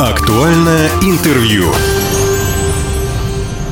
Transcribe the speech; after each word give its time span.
Актуальное 0.00 0.88
интервью. 1.02 1.66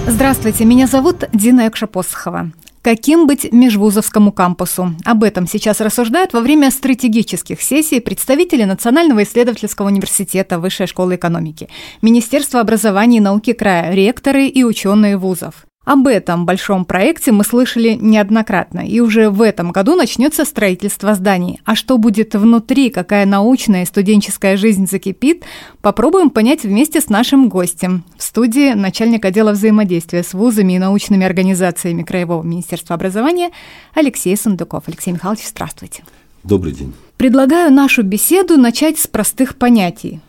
Здравствуйте, 0.07 0.67
меня 0.67 0.87
зовут 0.87 1.25
Дина 1.33 1.67
Экшапосхова. 1.69 2.51
Каким 2.83 3.27
быть 3.27 3.51
межвузовскому 3.51 4.31
кампусу? 4.33 4.93
Об 5.07 5.25
этом 5.25 5.47
сейчас 5.47 5.81
рассуждают 5.81 6.35
во 6.35 6.41
время 6.41 6.71
стратегических 6.71 7.63
сессий 7.63 8.01
представители 8.01 8.65
Национального 8.65 9.23
исследовательского 9.23 9.87
университета 9.87 10.59
Высшей 10.59 10.87
школы 10.87 11.15
экономики, 11.15 11.71
Министерства 12.03 12.61
образования 12.61 13.17
и 13.17 13.23
науки 13.23 13.55
края, 13.55 13.95
ректоры 13.95 14.49
и 14.49 14.65
ученые 14.65 15.17
вузов. 15.17 15.68
Об 15.89 16.07
этом 16.07 16.45
большом 16.45 16.85
проекте 16.85 17.33
мы 17.33 17.45
слышали 17.45 17.95
неоднократно, 17.99 18.81
и 18.81 19.01
уже 19.01 19.31
в 19.31 19.41
этом 19.41 19.73
году 19.73 19.97
начнется 19.97 20.45
строительство 20.45 21.15
зданий. 21.15 21.63
А 21.65 21.75
что 21.75 21.97
будет 21.97 22.35
внутри, 22.35 22.91
какая 22.91 23.25
научная 23.25 23.85
и 23.85 23.87
студенческая 23.87 24.59
жизнь 24.59 24.87
закипит, 24.87 25.45
попробуем 25.81 26.29
понять 26.29 26.65
вместе 26.65 27.01
с 27.01 27.09
нашим 27.09 27.49
гостем. 27.49 28.05
В 28.19 28.23
студии 28.23 28.75
начальник 28.75 29.25
отдела 29.25 29.53
взаимодействия 29.53 30.23
с 30.23 30.35
вузами 30.35 30.75
и 30.75 30.79
научными 30.79 31.25
организациями 31.25 32.03
Краевого 32.03 32.43
министерства 32.43 32.95
образования 32.95 33.49
Алексей 33.95 34.37
Сундуков. 34.37 34.85
Алексей 34.89 35.13
Михайлович, 35.13 35.49
здравствуйте. 35.49 36.05
Добрый 36.45 36.75
день. 36.75 36.93
Предлагаю 37.17 37.73
нашу 37.73 38.03
беседу 38.03 38.59
начать 38.59 38.99
с 38.99 39.07
простых 39.07 39.57
понятий. 39.57 40.21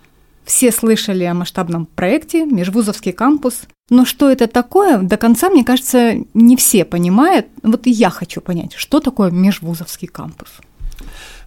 Все 0.49 0.71
слышали 0.71 1.25
о 1.25 1.35
масштабном 1.35 1.85
проекте 1.85 2.43
«Межвузовский 2.43 3.11
кампус». 3.11 3.61
Но 3.91 4.03
что 4.03 4.31
это 4.31 4.47
такое, 4.47 4.97
до 4.97 5.15
конца, 5.15 5.47
мне 5.47 5.63
кажется, 5.63 6.15
не 6.33 6.57
все 6.57 6.85
понимают. 6.85 7.45
Вот 7.61 7.85
и 7.85 7.91
я 7.91 8.09
хочу 8.09 8.41
понять, 8.41 8.73
что 8.73 8.99
такое 8.99 9.29
межвузовский 9.29 10.07
кампус. 10.07 10.49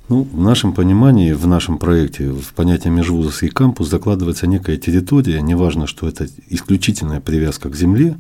Ну, 0.09 0.23
в 0.23 0.41
нашем 0.41 0.73
понимании, 0.73 1.33
в 1.33 1.47
нашем 1.49 1.79
проекте, 1.79 2.31
в 2.31 2.55
понятие 2.55 2.93
межвузовский 2.93 3.49
кампус 3.49 3.89
закладывается 3.89 4.47
некая 4.47 4.77
территория, 4.77 5.41
неважно, 5.41 5.87
что 5.89 6.07
это 6.07 6.29
исключительная 6.49 7.21
привязка 7.21 7.71
к 7.71 7.75
земле, 7.75 8.17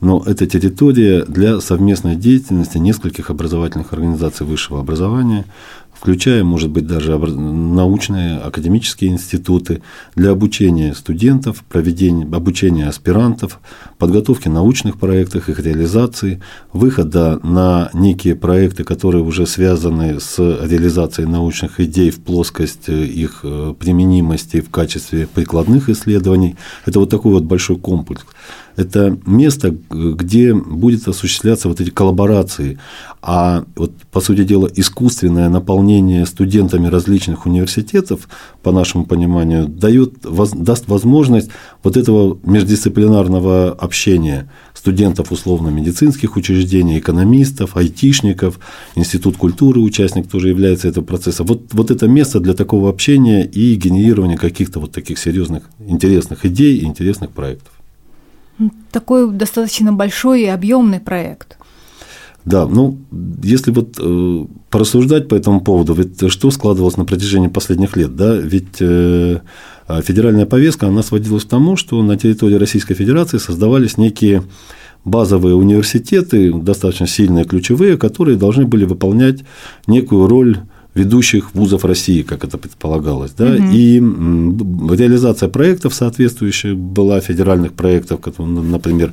но 0.00 0.22
это 0.26 0.46
территория 0.46 1.24
для 1.24 1.60
совместной 1.60 2.16
деятельности 2.16 2.78
нескольких 2.78 3.30
образовательных 3.30 3.92
организаций 3.92 4.46
высшего 4.46 4.80
образования, 4.80 5.44
включая, 6.04 6.44
может 6.44 6.68
быть, 6.68 6.86
даже 6.86 7.16
научные, 7.16 8.36
академические 8.36 9.10
институты 9.10 9.80
для 10.14 10.32
обучения 10.32 10.92
студентов, 10.92 11.64
проведения 11.66 12.26
обучения 12.30 12.88
аспирантов, 12.88 13.58
подготовки 13.96 14.48
научных 14.48 14.98
проектов, 14.98 15.48
их 15.48 15.58
реализации, 15.60 16.42
выхода 16.74 17.40
на 17.42 17.88
некие 17.94 18.34
проекты, 18.34 18.84
которые 18.84 19.24
уже 19.24 19.46
связаны 19.46 20.20
с 20.20 20.36
реализацией 20.38 21.26
научных 21.26 21.80
идей 21.80 22.10
в 22.10 22.20
плоскость 22.20 22.90
э, 22.90 23.06
их 23.06 23.40
э, 23.42 23.72
применимости 23.78 24.60
в 24.60 24.68
качестве 24.68 25.26
прикладных 25.26 25.88
исследований. 25.88 26.56
Это 26.84 27.00
вот 27.00 27.08
такой 27.08 27.32
вот 27.32 27.44
большой 27.44 27.78
комплекс 27.78 28.26
это 28.76 29.18
место, 29.26 29.74
где 29.90 30.54
будет 30.54 31.06
осуществляться 31.06 31.68
вот 31.68 31.80
эти 31.80 31.90
коллаборации. 31.90 32.78
А 33.22 33.64
вот, 33.76 33.92
по 34.12 34.20
сути 34.20 34.44
дела, 34.44 34.68
искусственное 34.74 35.48
наполнение 35.48 36.26
студентами 36.26 36.88
различных 36.88 37.46
университетов, 37.46 38.28
по 38.62 38.72
нашему 38.72 39.06
пониманию, 39.06 39.66
дает, 39.68 40.14
даст 40.22 40.88
возможность 40.88 41.50
вот 41.82 41.96
этого 41.96 42.38
междисциплинарного 42.42 43.70
общения 43.70 44.50
студентов 44.74 45.32
условно-медицинских 45.32 46.36
учреждений, 46.36 46.98
экономистов, 46.98 47.76
айтишников, 47.76 48.58
Институт 48.96 49.36
культуры, 49.36 49.80
участник 49.80 50.28
тоже 50.28 50.48
является 50.48 50.88
этого 50.88 51.04
процесса. 51.04 51.44
Вот, 51.44 51.72
вот 51.72 51.90
это 51.90 52.06
место 52.06 52.40
для 52.40 52.54
такого 52.54 52.90
общения 52.90 53.46
и 53.46 53.74
генерирования 53.76 54.36
каких-то 54.36 54.80
вот 54.80 54.92
таких 54.92 55.18
серьезных, 55.18 55.70
интересных 55.78 56.44
идей 56.44 56.78
и 56.78 56.84
интересных 56.84 57.30
проектов. 57.30 57.73
Такой 58.92 59.30
достаточно 59.30 59.92
большой 59.92 60.42
и 60.42 60.46
объемный 60.46 61.00
проект. 61.00 61.58
Да, 62.44 62.66
ну, 62.66 62.98
если 63.42 63.70
вот 63.70 63.98
э, 63.98 64.46
порассуждать 64.68 65.28
по 65.28 65.34
этому 65.34 65.62
поводу, 65.62 65.94
ведь 65.94 66.30
что 66.30 66.50
складывалось 66.50 66.98
на 66.98 67.06
протяжении 67.06 67.48
последних 67.48 67.96
лет, 67.96 68.16
да, 68.16 68.36
ведь 68.36 68.76
э, 68.80 69.40
федеральная 70.02 70.44
повестка, 70.44 70.88
она 70.88 71.02
сводилась 71.02 71.44
к 71.44 71.48
тому, 71.48 71.76
что 71.76 72.02
на 72.02 72.18
территории 72.18 72.56
Российской 72.56 72.94
Федерации 72.94 73.38
создавались 73.38 73.96
некие 73.96 74.42
базовые 75.04 75.54
университеты, 75.54 76.52
достаточно 76.52 77.06
сильные, 77.06 77.44
ключевые, 77.44 77.96
которые 77.96 78.36
должны 78.36 78.66
были 78.66 78.84
выполнять 78.84 79.44
некую 79.86 80.28
роль 80.28 80.58
ведущих 80.94 81.54
вузов 81.54 81.84
России, 81.84 82.22
как 82.22 82.44
это 82.44 82.56
предполагалось. 82.58 83.32
Да? 83.32 83.46
Угу. 83.46 83.64
И 83.72 83.98
реализация 84.96 85.48
проектов 85.48 85.94
соответствующих 85.94 86.76
была, 86.76 87.20
федеральных 87.20 87.72
проектов, 87.72 88.20
например, 88.38 89.12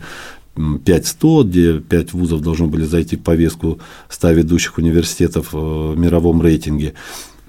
5100, 0.55 1.43
где 1.43 1.79
5 1.79 2.13
вузов 2.13 2.41
должны 2.41 2.67
были 2.67 2.83
зайти 2.83 3.15
в 3.15 3.21
повестку 3.21 3.79
100 4.09 4.31
ведущих 4.31 4.77
университетов 4.77 5.49
э, 5.53 5.57
в 5.57 5.97
мировом 5.97 6.41
рейтинге. 6.41 6.93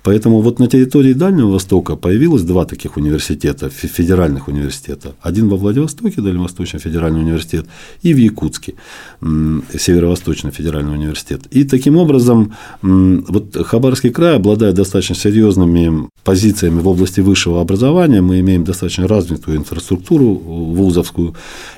Поэтому 0.02 0.40
вот 0.40 0.58
на 0.58 0.66
территории 0.66 1.12
Дальнего 1.12 1.52
Востока 1.52 1.96
появилось 1.96 2.42
два 2.42 2.64
таких 2.64 2.96
университета, 2.96 3.70
федеральных 3.70 4.48
университета. 4.48 5.14
Один 5.22 5.48
во 5.48 5.56
Владивостоке, 5.56 6.20
Дальневосточный 6.20 6.80
федеральный 6.80 7.20
университет, 7.20 7.66
и 8.02 8.12
в 8.12 8.16
Якутске, 8.16 8.74
Северо-Восточный 9.20 10.50
федеральный 10.50 10.94
университет. 10.94 11.42
И 11.50 11.64
таким 11.64 11.96
образом 11.96 12.54
вот 12.82 13.56
Хабаровский 13.66 14.10
край 14.10 14.36
обладает 14.36 14.74
достаточно 14.74 15.14
серьезными 15.14 16.08
позициями 16.24 16.80
в 16.80 16.88
области 16.88 17.20
высшего 17.20 17.60
образования. 17.60 18.20
Мы 18.20 18.40
имеем 18.40 18.64
достаточно 18.64 19.06
развитую 19.06 19.56
инфраструктуру 19.58 20.34
вузовскую 20.34 21.34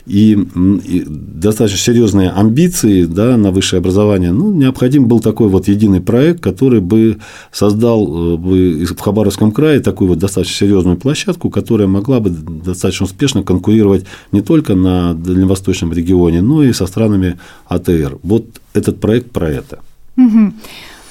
и, 0.06 0.36
достаточно 0.54 1.78
серьезные 1.78 2.30
амбиции 2.30 3.04
да, 3.04 3.36
на 3.36 3.50
высшее 3.50 3.80
образование. 3.80 4.32
Ну, 4.32 4.52
необходим 4.52 5.08
был 5.08 5.20
такой 5.20 5.48
вот 5.48 5.68
единый 5.68 6.00
проект, 6.00 6.40
который 6.40 6.80
бы 6.80 7.18
создал 7.52 8.13
Э, 8.14 8.36
бы 8.36 8.84
в 8.84 9.00
Хабаровском 9.00 9.50
крае 9.50 9.80
такую 9.80 10.08
вот 10.08 10.18
достаточно 10.18 10.66
серьезную 10.66 10.96
площадку, 10.96 11.50
которая 11.50 11.88
могла 11.88 12.20
бы 12.20 12.30
достаточно 12.30 13.06
успешно 13.06 13.42
конкурировать 13.42 14.06
не 14.32 14.40
только 14.40 14.74
на 14.74 15.14
дальневосточном 15.14 15.92
регионе, 15.92 16.40
но 16.40 16.62
и 16.62 16.72
со 16.72 16.86
странами 16.86 17.38
АТР. 17.66 18.18
Вот 18.22 18.44
этот 18.72 19.00
проект 19.00 19.30
про 19.30 19.50
это. 19.50 19.80
Угу. 20.16 20.52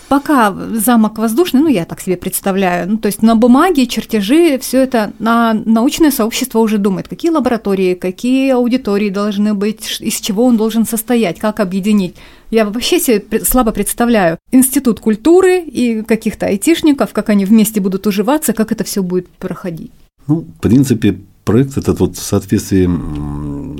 Пока 0.07 0.55
замок 0.73 1.17
воздушный, 1.17 1.61
ну 1.61 1.67
я 1.67 1.85
так 1.85 1.99
себе 1.99 2.17
представляю, 2.17 2.87
ну 2.87 2.97
то 2.97 3.07
есть 3.07 3.23
на 3.23 3.35
бумаге, 3.35 3.87
чертежи, 3.87 4.59
все 4.59 4.83
это, 4.83 5.11
на 5.17 5.53
научное 5.53 6.11
сообщество 6.11 6.59
уже 6.59 6.77
думает, 6.77 7.07
какие 7.07 7.31
лаборатории, 7.31 7.95
какие 7.95 8.51
аудитории 8.51 9.09
должны 9.09 9.55
быть, 9.55 9.97
из 10.01 10.21
чего 10.21 10.45
он 10.45 10.55
должен 10.55 10.85
состоять, 10.85 11.39
как 11.39 11.59
объединить. 11.59 12.15
Я 12.53 12.65
вообще 12.65 12.99
себе 12.99 13.43
слабо 13.43 13.71
представляю 13.71 14.37
институт 14.51 14.99
культуры 14.99 15.61
и 15.61 16.03
каких-то 16.03 16.45
айтишников, 16.45 17.11
как 17.11 17.29
они 17.29 17.45
вместе 17.45 17.81
будут 17.81 18.05
уживаться, 18.05 18.53
как 18.53 18.71
это 18.71 18.83
все 18.83 19.01
будет 19.01 19.27
проходить. 19.27 19.89
Ну, 20.27 20.41
в 20.41 20.61
принципе, 20.61 21.19
проект 21.45 21.79
этот 21.79 21.99
вот 21.99 22.15
в 22.15 22.21
соответствии 22.21 22.87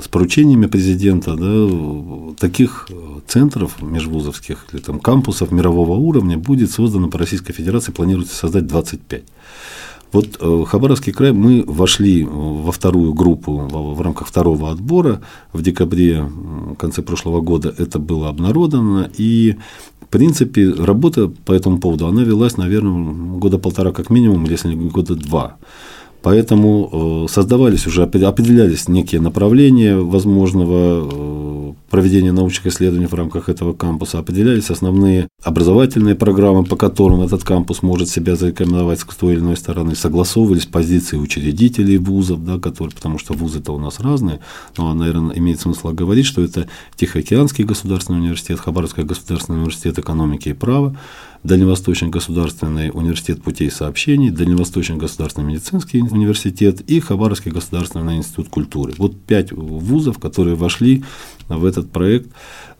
с 0.02 0.08
поручениями 0.08 0.66
президента, 0.66 1.36
да, 1.36 2.34
таких 2.36 2.88
центров 3.28 3.80
межвузовских 3.80 4.66
или 4.72 4.80
там 4.80 4.98
кампусов 4.98 5.52
мирового 5.52 5.92
уровня 5.92 6.36
будет 6.36 6.72
создано 6.72 7.08
по 7.08 7.18
Российской 7.18 7.52
Федерации, 7.52 7.92
планируется 7.92 8.34
создать 8.34 8.66
25. 8.66 9.22
Вот 10.14 10.38
э, 10.40 10.64
Хабаровский 10.64 11.12
край 11.12 11.32
мы 11.32 11.64
вошли 11.66 12.24
во 12.24 12.70
вторую 12.70 13.14
группу 13.14 13.56
в 13.56 14.00
рамках 14.00 14.28
второго 14.28 14.70
отбора 14.70 15.22
в 15.52 15.60
декабре, 15.60 16.22
в 16.22 16.76
конце 16.76 17.02
прошлого 17.02 17.40
года 17.40 17.74
это 17.76 17.98
было 17.98 18.28
обнародовано, 18.28 19.10
и 19.18 19.56
в 20.00 20.06
принципе 20.06 20.70
работа 20.70 21.32
по 21.44 21.50
этому 21.50 21.80
поводу, 21.80 22.06
она 22.06 22.22
велась, 22.22 22.56
наверное, 22.56 23.12
года 23.40 23.58
полтора 23.58 23.90
как 23.90 24.08
минимум, 24.08 24.44
если 24.44 24.72
не 24.72 24.88
года 24.88 25.16
два. 25.16 25.56
Поэтому 26.22 27.24
э, 27.26 27.32
создавались 27.32 27.88
уже, 27.88 28.04
определялись 28.04 28.86
некие 28.86 29.20
направления 29.20 29.96
возможного 29.96 31.10
э, 31.10 31.43
проведения 31.94 32.32
научных 32.32 32.66
исследований 32.66 33.06
в 33.06 33.14
рамках 33.14 33.48
этого 33.48 33.72
кампуса, 33.72 34.18
определялись 34.18 34.68
основные 34.68 35.28
образовательные 35.44 36.16
программы, 36.16 36.64
по 36.64 36.74
которым 36.74 37.20
этот 37.20 37.44
кампус 37.44 37.82
может 37.82 38.08
себя 38.08 38.34
зарекомендовать 38.34 38.98
с 38.98 39.04
той 39.04 39.34
или 39.34 39.40
иной 39.40 39.56
стороны, 39.56 39.94
согласовывались 39.94 40.66
позиции 40.66 41.16
учредителей 41.16 41.98
вузов, 41.98 42.44
да, 42.44 42.58
которые, 42.58 42.92
потому 42.92 43.20
что 43.20 43.34
вузы-то 43.34 43.70
у 43.70 43.78
нас 43.78 44.00
разные, 44.00 44.40
но, 44.76 44.92
наверное, 44.92 45.38
имеет 45.38 45.60
смысл 45.60 45.90
говорить, 45.90 46.26
что 46.26 46.42
это 46.42 46.66
Тихоокеанский 46.96 47.62
государственный 47.62 48.18
университет, 48.18 48.58
Хабаровский 48.58 49.04
государственный 49.04 49.60
университет 49.60 49.96
экономики 49.96 50.48
и 50.48 50.52
права, 50.52 50.96
Дальневосточный 51.44 52.08
государственный 52.08 52.90
университет 52.90 53.42
путей 53.42 53.70
сообщений, 53.70 54.30
Дальневосточный 54.30 54.96
государственный 54.96 55.52
медицинский 55.52 56.00
университет 56.00 56.80
и 56.80 57.00
Хабаровский 57.00 57.50
государственный 57.50 58.16
институт 58.16 58.48
культуры. 58.48 58.94
Вот 58.96 59.20
пять 59.20 59.52
вузов, 59.52 60.18
которые 60.18 60.56
вошли 60.56 61.04
в 61.48 61.66
этот 61.66 61.90
проект 61.90 62.30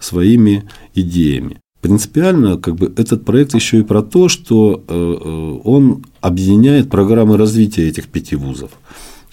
своими 0.00 0.64
идеями. 0.94 1.60
Принципиально 1.82 2.56
как 2.56 2.76
бы, 2.76 2.90
этот 2.96 3.26
проект 3.26 3.54
еще 3.54 3.80
и 3.80 3.82
про 3.82 4.02
то, 4.02 4.30
что 4.30 4.82
э, 4.88 4.94
э, 4.94 5.60
он 5.64 6.02
объединяет 6.22 6.88
программы 6.88 7.36
развития 7.36 7.86
этих 7.86 8.08
пяти 8.08 8.34
вузов. 8.34 8.70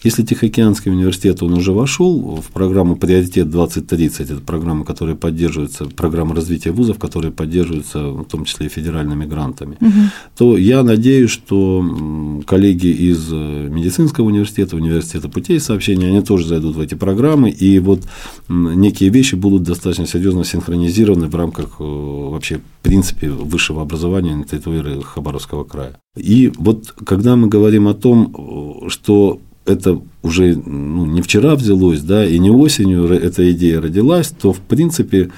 Если 0.03 0.24
Тихоокеанский 0.24 0.92
университет, 0.92 1.44
он 1.44 1.53
уже 1.53 1.74
вошел 1.74 2.42
в 2.42 2.51
программу 2.51 2.95
«Приоритет 2.95 3.48
2030», 3.48 4.24
это 4.24 4.42
программа, 4.42 4.83
которая 4.83 5.15
поддерживается, 5.15 5.86
программа 5.86 6.36
развития 6.36 6.71
вузов, 6.71 6.98
которые 6.98 7.31
поддерживаются 7.31 8.09
в 8.09 8.25
том 8.25 8.45
числе 8.45 8.65
и 8.65 8.69
федеральными 8.69 9.25
грантами, 9.25 9.77
угу. 9.80 9.92
то 10.36 10.57
я 10.57 10.81
надеюсь, 10.81 11.30
что 11.30 12.42
коллеги 12.48 12.88
из 12.88 13.30
э, 13.31 13.68
медицинского 13.69 14.25
университета, 14.25 14.75
университета 14.75 15.30
путей 15.30 15.59
сообщения, 15.59 16.07
они 16.07 16.21
тоже 16.21 16.48
зайдут 16.48 16.75
в 16.77 16.80
эти 16.80 16.95
программы, 16.95 17.51
и 17.51 17.77
вот 17.77 18.01
некие 18.50 19.12
вещи 19.12 19.36
будут 19.36 19.63
достаточно 19.63 20.07
серьезно 20.07 20.44
синхронизированы 20.44 21.27
в 21.27 21.36
рамках 21.36 21.75
э, 21.80 21.83
вообще 21.83 22.57
в 22.57 22.83
принципе 22.83 23.30
высшего 23.30 23.83
образования 23.83 24.36
на 24.36 24.45
территории 24.45 25.01
Хабаровского 25.03 25.63
края. 25.63 26.00
И 26.18 26.51
вот 26.57 26.95
когда 27.06 27.36
мы 27.36 27.48
говорим 27.48 27.88
о 27.88 27.94
том, 27.94 28.89
что 28.89 29.39
это 29.66 30.02
уже 30.24 30.56
ну, 30.56 31.06
не 31.06 31.22
вчера 31.22 31.56
взялось, 31.56 32.02
да, 32.02 32.25
и 32.25 32.40
не 32.40 32.50
осенью 32.50 33.06
эта 33.10 33.52
идея 33.52 33.81
родилась, 33.81 34.30
то 34.30 34.54
в 34.54 34.60
принципе 34.60 35.31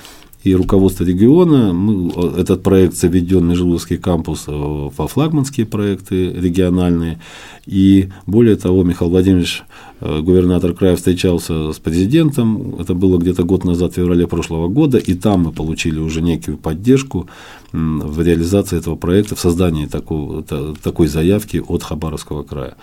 и 0.43 0.53
руководство 0.55 1.05
региона, 1.05 1.73
мы, 1.73 2.11
этот 2.37 2.63
проект 2.63 2.95
заведен 2.95 3.47
Межлузский 3.47 3.97
кампус 3.97 4.43
во 4.47 5.07
флагманские 5.07 5.65
проекты 5.65 6.33
региональные, 6.33 7.19
и 7.65 8.09
более 8.25 8.57
того, 8.57 8.83
Михаил 8.83 9.09
Владимирович, 9.11 9.63
э, 10.01 10.19
губернатор 10.19 10.73
края, 10.73 10.97
встречался 10.97 11.71
с 11.71 11.79
президентом, 11.79 12.75
это 12.79 12.93
было 12.93 13.17
где-то 13.17 13.43
год 13.43 13.63
назад, 13.63 13.93
в 13.93 13.95
феврале 13.95 14.27
прошлого 14.27 14.67
года, 14.67 14.97
и 14.97 15.13
там 15.13 15.43
мы 15.43 15.51
получили 15.53 15.99
уже 15.99 16.21
некую 16.21 16.57
поддержку 16.57 17.27
в 17.71 18.21
реализации 18.21 18.77
этого 18.77 18.95
проекта, 18.95 19.35
в 19.35 19.39
создании 19.39 19.85
такого, 19.85 20.43
такой 20.43 21.07
заявки 21.07 21.63
от 21.65 21.83
Хабаровского 21.83 22.43
края. 22.43 22.75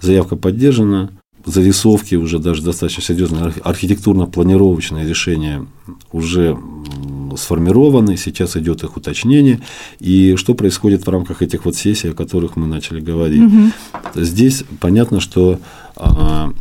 Заявка 0.00 0.36
поддержана, 0.36 1.10
зарисовки 1.44 2.14
уже 2.14 2.38
даже 2.38 2.62
достаточно 2.62 3.02
серьезные 3.02 3.52
архитектурно-планировочные 3.62 5.08
решения 5.08 5.66
уже 6.12 6.58
сформированы, 7.36 8.16
сейчас 8.16 8.56
идет 8.56 8.82
их 8.82 8.96
уточнение. 8.96 9.60
И 10.00 10.36
что 10.36 10.54
происходит 10.54 11.06
в 11.06 11.10
рамках 11.10 11.42
этих 11.42 11.64
вот 11.64 11.76
сессий, 11.76 12.10
о 12.10 12.14
которых 12.14 12.56
мы 12.56 12.66
начали 12.66 13.00
говорить? 13.00 13.42
Угу. 13.42 14.22
Здесь 14.22 14.64
понятно, 14.80 15.20
что 15.20 15.60
а, 15.96 16.52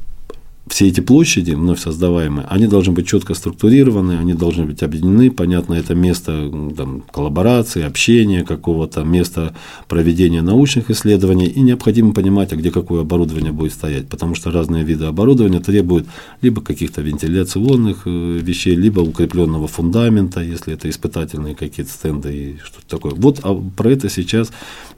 все 0.70 0.88
эти 0.88 1.02
площади, 1.02 1.52
вновь 1.52 1.80
создаваемые, 1.80 2.48
они 2.50 2.68
должны 2.68 2.94
быть 2.94 3.08
четко 3.08 3.34
структурированы, 3.34 4.18
они 4.18 4.34
должны 4.34 4.66
быть 4.66 4.84
объединены. 4.84 5.32
Понятно, 5.32 5.74
это 5.76 5.96
место 5.96 6.52
там, 6.76 7.04
коллаборации, 7.12 7.84
общения 7.84 8.44
какого-то, 8.44 9.04
место 9.04 9.56
проведения 9.88 10.42
научных 10.42 10.90
исследований. 10.90 11.48
И 11.48 11.62
необходимо 11.62 12.14
понимать, 12.14 12.54
а 12.54 12.56
где 12.56 12.72
какое 12.72 13.02
оборудование 13.02 13.52
будет 13.52 13.74
стоять, 13.74 14.08
потому 14.08 14.36
что 14.36 14.52
разные 14.52 14.84
виды 14.84 15.06
оборудования 15.06 15.60
требуют 15.60 16.08
либо 16.42 16.62
каких-то 16.62 17.02
вентиляционных 17.02 18.04
э, 18.06 18.40
вещей, 18.42 18.76
либо 18.76 19.00
укрепленного 19.00 19.68
фундамента, 19.68 20.42
если 20.42 20.74
это 20.74 20.90
испытательные 20.90 21.56
какие-то 21.56 21.92
стенды 21.92 22.36
и 22.36 22.58
что-то 22.64 22.88
такое. 22.88 23.14
Вот 23.16 23.40
а 23.44 23.54
про 23.54 23.92
это 23.92 24.10
сейчас 24.10 24.52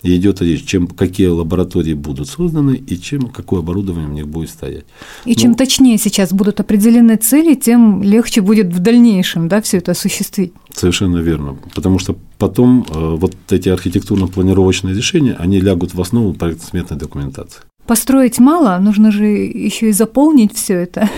идет 0.04 0.42
речь, 0.42 0.66
чем, 0.66 0.88
какие 0.88 1.28
лаборатории 1.28 1.94
будут 1.94 2.30
созданы 2.30 2.76
и 2.76 3.00
чем, 3.00 3.28
какое 3.30 3.60
оборудование 3.60 4.08
в 4.10 4.14
них 4.14 4.28
будет 4.28 4.50
стоять. 4.50 4.86
И 5.26 5.36
чем 5.36 5.56
точнее 5.60 5.98
сейчас 5.98 6.32
будут 6.32 6.62
определены 6.62 7.18
цели, 7.18 7.54
тем 7.54 8.02
легче 8.02 8.40
будет 8.40 8.68
в 8.68 8.80
дальнейшем 8.80 9.50
да, 9.50 9.60
все 9.62 9.78
это 9.80 9.92
осуществить. 9.92 10.54
Совершенно 10.74 11.18
верно. 11.18 11.58
Потому 11.76 12.00
что 12.00 12.16
потом 12.38 12.86
э, 12.88 13.16
вот 13.18 13.36
эти 13.50 13.68
архитектурно-планировочные 13.68 14.96
решения, 14.96 15.36
они 15.38 15.60
лягут 15.60 15.94
в 15.94 16.00
основу 16.00 16.34
проектно-сметной 16.34 16.98
документации. 16.98 17.62
Построить 17.86 18.40
мало, 18.40 18.78
нужно 18.80 19.12
же 19.12 19.26
еще 19.26 19.90
и 19.90 19.92
заполнить 19.92 20.56
все 20.56 20.76
это. 20.76 21.10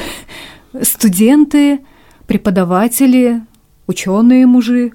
Студенты, 0.81 1.79
преподаватели, 2.25 3.41
ученые 3.85 4.47
мужи. 4.47 4.93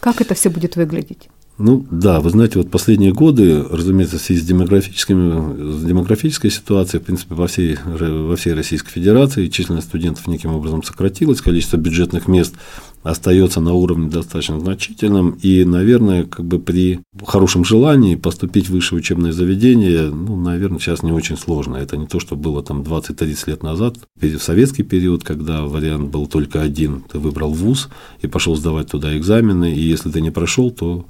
Как 0.00 0.20
это 0.20 0.34
все 0.34 0.50
будет 0.50 0.74
выглядеть? 0.74 1.28
Ну 1.62 1.84
да, 1.90 2.20
вы 2.20 2.30
знаете, 2.30 2.58
вот 2.58 2.70
последние 2.70 3.12
годы, 3.12 3.62
разумеется, 3.62 4.16
в 4.18 4.22
связи 4.22 4.40
с, 4.40 4.44
демографическими, 4.46 5.72
с 5.74 5.84
демографической 5.84 6.50
ситуацией, 6.50 7.02
в 7.02 7.04
принципе, 7.04 7.34
во 7.34 7.46
всей, 7.48 7.76
во 7.84 8.34
всей 8.34 8.54
Российской 8.54 8.90
Федерации 8.90 9.48
численность 9.48 9.88
студентов 9.88 10.26
неким 10.26 10.54
образом 10.54 10.82
сократилась, 10.82 11.42
количество 11.42 11.76
бюджетных 11.76 12.28
мест 12.28 12.54
остается 13.02 13.60
на 13.60 13.72
уровне 13.72 14.08
достаточно 14.08 14.60
значительном, 14.60 15.38
и, 15.42 15.64
наверное, 15.64 16.24
как 16.24 16.44
бы 16.44 16.58
при 16.58 17.00
хорошем 17.24 17.64
желании 17.64 18.14
поступить 18.14 18.68
в 18.68 18.72
высшее 18.72 19.00
учебное 19.00 19.32
заведение, 19.32 20.10
ну, 20.10 20.36
наверное, 20.36 20.78
сейчас 20.78 21.02
не 21.02 21.12
очень 21.12 21.38
сложно. 21.38 21.76
Это 21.76 21.96
не 21.96 22.06
то, 22.06 22.20
что 22.20 22.36
было 22.36 22.62
там 22.62 22.82
20-30 22.82 23.50
лет 23.50 23.62
назад, 23.62 23.96
в 24.16 24.38
советский 24.38 24.82
период, 24.82 25.24
когда 25.24 25.62
вариант 25.62 26.10
был 26.10 26.26
только 26.26 26.60
один, 26.60 27.02
ты 27.10 27.18
выбрал 27.18 27.52
вуз 27.52 27.88
и 28.20 28.26
пошел 28.26 28.54
сдавать 28.56 28.90
туда 28.90 29.16
экзамены, 29.16 29.72
и 29.72 29.80
если 29.80 30.10
ты 30.10 30.20
не 30.20 30.30
прошел, 30.30 30.70
то 30.70 31.06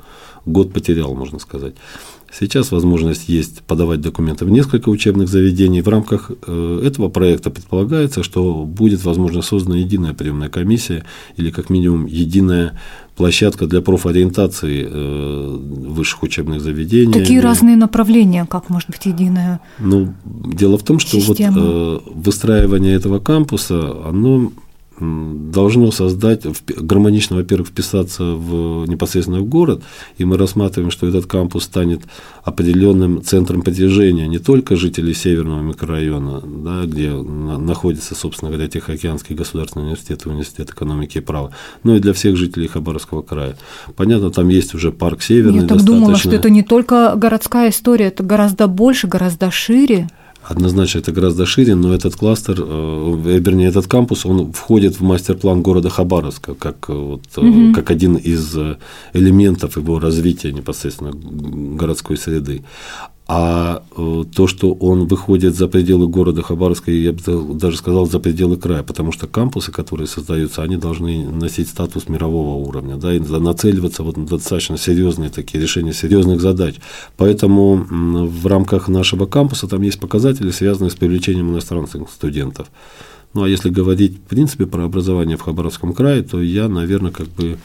год 0.47 0.73
потерял, 0.73 1.15
можно 1.15 1.39
сказать. 1.39 1.75
Сейчас 2.39 2.71
возможность 2.71 3.29
есть 3.29 3.63
подавать 3.63 4.01
документы 4.01 4.45
в 4.45 4.51
несколько 4.51 4.89
учебных 4.89 5.29
заведений. 5.29 5.83
В 5.83 5.89
рамках 5.89 6.31
э, 6.47 6.83
этого 6.85 7.09
проекта 7.09 7.51
предполагается, 7.51 8.23
что 8.23 8.65
будет, 8.65 9.05
возможно, 9.05 9.43
создана 9.43 9.77
единая 9.77 10.15
приемная 10.15 10.49
комиссия 10.49 11.05
или, 11.37 11.51
как 11.51 11.71
минимум, 11.71 12.07
единая 12.07 12.79
площадка 13.17 13.67
для 13.67 13.81
профориентации 13.81 14.87
э, 14.89 15.57
высших 15.89 16.23
учебных 16.23 16.61
заведений. 16.61 17.13
Такие 17.13 17.41
разные 17.41 17.77
направления, 17.77 18.47
как 18.49 18.71
может 18.71 18.89
быть 18.89 19.05
единая 19.07 19.61
Ну, 19.79 20.15
дело 20.25 20.79
в 20.79 20.85
том, 20.85 21.01
что 21.01 21.19
вот 21.19 21.41
э, 21.41 21.99
выстраивание 22.15 22.95
этого 22.95 23.19
кампуса, 23.19 23.93
оно 24.07 24.53
должно 25.01 25.91
создать, 25.91 26.47
гармонично, 26.69 27.37
во-первых, 27.37 27.69
вписаться 27.69 28.23
в, 28.23 28.87
непосредственно 28.87 29.41
в 29.41 29.45
город, 29.45 29.83
и 30.19 30.25
мы 30.25 30.37
рассматриваем, 30.37 30.91
что 30.91 31.07
этот 31.07 31.27
кампус 31.27 31.65
станет 31.65 32.03
определенным 32.45 33.23
центром 33.23 33.63
притяжения 33.63 34.27
не 34.27 34.39
только 34.39 34.77
жителей 34.77 35.15
Северного 35.15 35.63
микрорайона, 35.63 36.41
да, 36.41 36.85
где 36.85 37.11
находится, 37.11 38.15
собственно 38.15 38.51
говоря, 38.51 38.69
Тихоокеанский 38.69 39.35
государственный 39.35 39.85
университет 39.85 40.27
университет 40.27 40.71
экономики 40.71 41.19
и 41.19 41.21
права, 41.21 41.51
но 41.83 41.97
и 41.97 42.01
для 42.01 42.13
всех 42.13 42.37
жителей 42.37 42.69
Хабаровского 42.69 43.23
края. 43.23 43.57
Понятно, 43.97 44.31
там 44.31 44.49
есть 44.49 44.75
уже 44.75 44.93
парк 44.93 45.23
Северный. 45.23 45.63
Я 45.63 45.67
так 45.67 45.83
думала, 45.83 46.17
что 46.17 46.31
это 46.31 46.51
не 46.51 46.63
только 46.63 47.15
городская 47.17 47.71
история, 47.71 48.07
это 48.07 48.23
гораздо 48.23 48.67
больше, 48.67 49.07
гораздо 49.07 49.51
шире. 49.51 50.09
Однозначно 50.43 50.99
это 50.99 51.13
гораздо 51.13 51.47
шире, 51.47 51.75
но 51.75 51.95
этот 51.95 52.17
кластер, 52.17 52.57
э, 52.59 53.39
вернее, 53.41 53.69
этот 53.69 53.87
кампус, 53.87 54.27
он 54.27 54.53
входит 54.53 54.99
в 54.99 55.03
мастер-план 55.03 55.63
города 55.63 55.91
Хабаровска 55.91 56.55
как, 56.55 56.89
э, 56.89 56.93
вот, 56.93 57.23
угу. 57.37 57.73
как 57.75 57.91
один 57.91 58.17
из 58.17 58.57
элементов 59.13 59.77
его 59.77 59.99
развития 59.99 60.53
непосредственно 60.53 61.13
городской 61.13 62.17
среды. 62.17 62.63
А 63.33 63.85
э, 63.97 64.25
то, 64.35 64.49
что 64.49 64.73
он 64.73 65.07
выходит 65.07 65.55
за 65.55 65.69
пределы 65.69 66.09
города 66.09 66.43
Хабаровска, 66.43 66.91
я 66.91 67.13
бы 67.13 67.21
даже 67.55 67.77
сказал, 67.77 68.07
за 68.07 68.19
пределы 68.19 68.57
края, 68.57 68.83
потому 68.83 69.13
что 69.13 69.29
кампусы, 69.29 69.71
которые 69.71 70.09
создаются, 70.09 70.65
они 70.65 70.77
должны 70.77 71.31
носить 71.31 71.69
статус 71.69 72.09
мирового 72.09 72.57
уровня, 72.67 72.97
да, 72.97 73.15
и 73.15 73.21
нацеливаться 73.21 74.03
вот 74.03 74.17
на 74.17 74.27
достаточно 74.27 74.77
серьезные 74.77 75.31
такие 75.31 75.63
решения 75.63 75.93
серьезных 75.93 76.41
задач. 76.41 76.81
Поэтому 77.17 77.87
в 77.89 78.49
рамках 78.49 78.89
нашего 78.89 79.27
кампуса 79.27 79.69
там 79.69 79.83
есть 79.83 80.01
показатели, 80.01 80.51
связанные 80.51 80.91
с 80.91 80.97
привлечением 80.97 81.53
иностранных 81.53 81.93
студентов. 82.13 82.67
Ну, 83.33 83.45
а 83.45 83.49
если 83.49 83.71
говорить, 83.71 84.17
в 84.17 84.23
принципе, 84.23 84.67
про 84.67 84.83
образование 84.83 85.37
в 85.37 85.43
Хабаровском 85.43 85.93
крае, 85.93 86.23
то 86.23 86.43
я, 86.43 86.69
наверное, 86.69 87.13
как 87.13 87.29
бы 87.29 87.59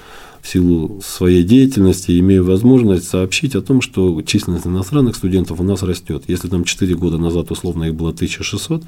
в 0.45 0.47
силу 0.47 1.01
своей 1.01 1.43
деятельности 1.43 2.19
имею 2.19 2.45
возможность 2.45 3.07
сообщить 3.09 3.55
о 3.55 3.63
том, 3.63 3.81
что 3.81 4.21
численность 4.21 4.67
иностранных 4.67 5.15
студентов 5.15 5.59
у 5.59 5.63
нас 5.63 5.81
растет. 5.81 6.23
Если 6.27 6.47
там 6.47 6.65
4 6.65 6.95
года 6.95 7.17
назад 7.17 7.49
условно 7.49 7.85
их 7.85 7.95
было 7.95 8.11
1600, 8.11 8.83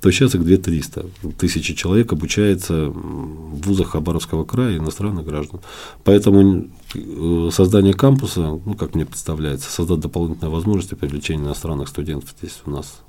то 0.00 0.10
сейчас 0.12 0.36
их 0.36 0.44
2300. 0.44 1.06
Тысячи 1.36 1.74
человек 1.74 2.12
обучается 2.12 2.90
в 2.90 3.60
вузах 3.66 3.88
Хабаровского 3.88 4.44
края 4.44 4.78
иностранных 4.78 5.26
граждан. 5.26 5.60
Поэтому 6.04 6.68
э, 6.94 7.50
создание 7.52 7.92
кампуса, 7.92 8.60
ну, 8.64 8.74
как 8.74 8.94
мне 8.94 9.04
представляется, 9.04 9.68
создать 9.68 9.98
дополнительные 9.98 10.52
возможности 10.52 10.94
привлечения 10.94 11.42
иностранных 11.42 11.88
студентов 11.88 12.30
здесь 12.38 12.60
у 12.66 12.70
нас. 12.70 13.00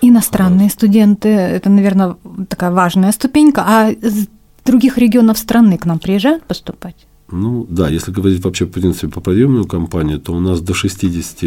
Иностранные 0.00 0.70
студенты– 0.70 1.28
это, 1.28 1.70
наверное, 1.70 2.16
такая 2.48 2.70
важная 2.70 3.10
ступенька. 3.10 3.64
А 3.66 3.90
из 3.90 4.28
других 4.64 4.96
регионов 4.96 5.38
страны 5.38 5.76
к 5.76 5.86
нам 5.86 5.98
приезжают 5.98 6.44
поступать? 6.44 7.07
Ну 7.30 7.66
да, 7.68 7.88
если 7.88 8.10
говорить 8.10 8.42
вообще 8.42 8.64
в 8.64 8.70
принципе 8.70 9.08
по 9.08 9.20
приемную 9.20 9.66
кампанию, 9.66 10.18
то 10.18 10.32
у 10.32 10.40
нас 10.40 10.60
до 10.60 10.74
60 10.74 11.42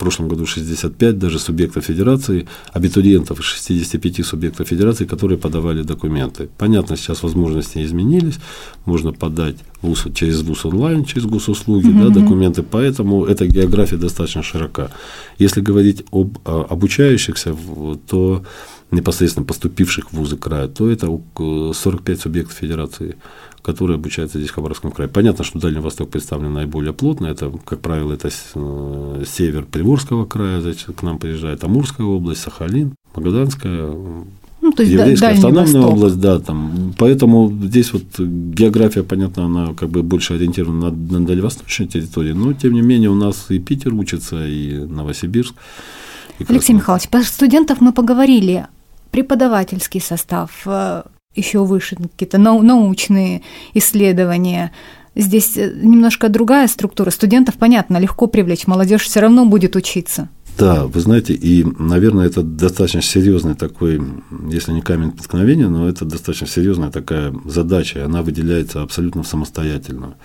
в 0.00 0.02
прошлом 0.02 0.28
году 0.28 0.46
65 0.46 1.18
даже 1.18 1.38
субъектов 1.38 1.84
федерации, 1.84 2.48
абитуриентов 2.72 3.38
из 3.38 3.44
65 3.44 4.24
субъектов 4.24 4.66
федерации, 4.66 5.04
которые 5.04 5.36
подавали 5.36 5.82
документы. 5.82 6.48
Понятно, 6.56 6.96
сейчас 6.96 7.22
возможности 7.22 7.84
изменились, 7.84 8.38
можно 8.86 9.12
подать 9.12 9.56
ВУЗ, 9.82 10.06
через 10.14 10.40
ВУЗ 10.40 10.64
онлайн, 10.64 11.04
через 11.04 11.26
госуслуги, 11.26 11.88
mm-hmm. 11.88 12.08
да, 12.08 12.20
документы, 12.20 12.62
поэтому 12.62 13.26
эта 13.26 13.46
география 13.46 13.98
достаточно 13.98 14.42
широка. 14.42 14.90
Если 15.38 15.60
говорить 15.60 16.04
об 16.10 16.38
обучающихся, 16.44 17.54
то 18.08 18.42
непосредственно 18.90 19.46
поступивших 19.46 20.10
в 20.10 20.16
вузы 20.16 20.36
края, 20.36 20.68
то 20.68 20.88
это 20.90 21.06
45 21.36 22.20
субъектов 22.20 22.56
федерации, 22.56 23.16
которые 23.62 23.96
обучаются 23.96 24.38
здесь 24.38 24.50
в 24.50 24.54
Хабаровском 24.54 24.90
крае. 24.90 25.08
Понятно, 25.08 25.44
что 25.44 25.58
Дальний 25.58 25.80
Восток 25.80 26.10
представлен 26.10 26.52
наиболее 26.52 26.92
плотно. 26.92 27.26
Это, 27.26 27.52
как 27.64 27.80
правило, 27.80 28.12
это 28.12 28.28
э, 28.28 29.24
север 29.26 29.64
Приморского 29.64 30.24
края, 30.26 30.60
значит, 30.60 30.96
к 30.96 31.02
нам 31.02 31.18
приезжает 31.18 31.62
Амурская 31.64 32.06
область, 32.06 32.40
Сахалин, 32.40 32.94
Магаданская, 33.14 33.92
ну, 34.62 34.72
то 34.72 34.82
есть 34.82 34.92
Еврейская 34.92 35.28
автономная 35.28 35.62
Восток. 35.62 35.92
область, 35.92 36.20
да, 36.20 36.38
там. 36.38 36.94
Поэтому 36.98 37.50
здесь 37.50 37.92
вот 37.92 38.02
география, 38.18 39.02
понятно, 39.02 39.46
она 39.46 39.72
как 39.74 39.88
бы 39.88 40.02
больше 40.02 40.34
ориентирована 40.34 40.90
на, 40.90 41.18
на 41.18 41.26
дальневосточной 41.26 41.86
территории, 41.86 42.32
но 42.32 42.52
тем 42.52 42.74
не 42.74 42.82
менее 42.82 43.08
у 43.10 43.14
нас 43.14 43.46
и 43.48 43.58
Питер 43.58 43.94
учится, 43.94 44.46
и 44.46 44.74
Новосибирск. 44.74 45.54
И 46.38 46.44
Алексей 46.48 46.74
Михайлович, 46.74 47.08
про 47.08 47.22
студентов 47.22 47.80
мы 47.80 47.92
поговорили 47.92 48.66
преподавательский 49.10 50.00
состав, 50.00 50.62
э, 50.66 51.02
еще 51.34 51.64
выше 51.64 51.96
какие-то 51.96 52.38
научные 52.38 53.42
исследования. 53.74 54.72
Здесь 55.14 55.56
э, 55.56 55.72
немножко 55.82 56.28
другая 56.28 56.68
структура. 56.68 57.10
Студентов, 57.10 57.56
понятно, 57.56 57.98
легко 57.98 58.26
привлечь, 58.26 58.66
молодежь 58.66 59.02
все 59.02 59.20
равно 59.20 59.44
будет 59.44 59.76
учиться. 59.76 60.28
Да, 60.58 60.86
вы 60.86 61.00
знаете, 61.00 61.32
и, 61.32 61.64
наверное, 61.78 62.26
это 62.26 62.42
достаточно 62.42 63.00
серьезный 63.00 63.54
такой, 63.54 64.00
если 64.50 64.72
не 64.72 64.82
камень 64.82 65.12
преткновения, 65.12 65.68
но 65.68 65.88
это 65.88 66.04
достаточно 66.04 66.46
серьезная 66.46 66.90
такая 66.90 67.34
задача, 67.46 68.00
и 68.00 68.02
она 68.02 68.22
выделяется 68.22 68.82
абсолютно 68.82 69.22
самостоятельно. 69.22 70.16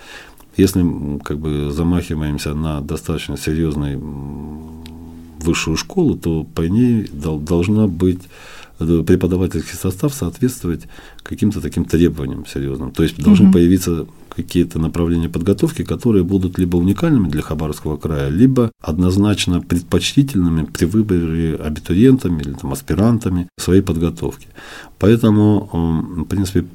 Если 0.56 0.84
как 1.24 1.38
бы 1.38 1.70
замахиваемся 1.72 2.54
на 2.54 2.80
достаточно 2.80 3.36
серьезную 3.38 3.98
высшую 5.40 5.76
школу, 5.76 6.16
то 6.16 6.44
по 6.44 6.62
ней 6.62 7.08
должна 7.12 7.86
быть 7.86 8.22
преподавательский 8.78 9.74
состав 9.74 10.14
соответствовать 10.14 10.82
каким-то 11.22 11.60
таким 11.60 11.84
требованиям 11.84 12.46
серьезным. 12.46 12.92
То 12.92 13.02
есть 13.02 13.22
должны 13.22 13.46
угу. 13.46 13.54
появиться 13.54 14.06
какие-то 14.36 14.78
направления 14.78 15.28
подготовки, 15.28 15.82
которые 15.82 16.22
будут 16.22 16.58
либо 16.58 16.76
уникальными 16.76 17.28
для 17.28 17.42
Хабаровского 17.42 17.96
края, 17.96 18.28
либо 18.28 18.70
однозначно 18.82 19.60
предпочтительными 19.60 20.64
при 20.64 20.84
выборе 20.84 21.56
абитуриентами 21.56 22.42
или 22.42 22.52
там, 22.52 22.72
аспирантами 22.72 23.48
своей 23.58 23.80
подготовки. 23.80 24.48
Поэтому, 24.98 25.68
в 25.72 26.24
принципе, 26.24 26.66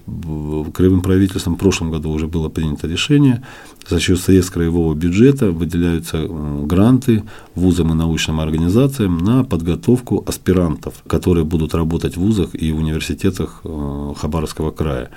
краевым 0.74 1.01
правительством 1.01 1.56
в 1.56 1.60
прошлом 1.60 1.91
году 1.91 2.12
уже 2.12 2.27
было 2.27 2.50
принято 2.50 2.88
решение, 2.88 3.44
за 3.88 4.00
счет 4.00 4.20
средств 4.20 4.53
краевого 4.53 4.94
бюджета 4.94 5.51
выделяются 5.51 6.27
гранты 6.63 7.24
вузам 7.56 7.91
и 7.91 7.96
научным 7.96 8.39
организациям 8.39 9.18
на 9.18 9.44
подготовку 9.44 10.24
аспирантов, 10.27 11.03
которые 11.08 11.46
будут 11.46 11.74
работать 11.74 12.15
в 12.15 12.22
вузах 12.22 12.50
и 12.53 12.72
университетах 12.72 13.62
э, 13.63 14.13
Хабаровского 14.18 14.72
края. 14.72 15.10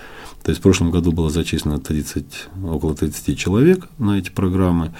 То 0.44 0.50
есть 0.50 0.60
в 0.60 0.62
прошлом 0.62 0.90
году 0.90 1.12
было 1.12 1.30
зачислено 1.30 1.78
30, 1.78 2.24
около 2.62 2.94
30 2.94 3.38
человек 3.38 3.88
на 3.98 4.18
эти 4.18 4.30
программы. 4.30 4.92